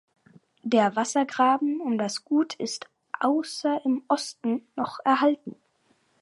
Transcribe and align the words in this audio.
Der 0.63 0.95
Wassergraben 0.95 1.79
um 1.79 1.99
das 1.99 2.25
Gut 2.25 2.55
ist 2.55 2.89
außer 3.19 3.85
im 3.85 4.01
Osten 4.07 4.65
noch 4.75 4.97
erhalten. 5.05 5.55